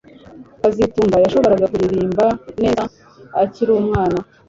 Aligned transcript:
kazitunga 0.61 1.15
yashoboraga 1.23 1.69
kuririmba 1.71 2.25
neza 2.61 2.83
akiri 3.41 3.71
umwana 3.81 4.17